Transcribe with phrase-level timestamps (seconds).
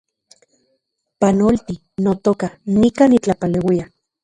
[1.19, 1.75] Panolti,
[2.07, 2.47] notoka,
[2.81, 3.85] nikan nitlapaleuia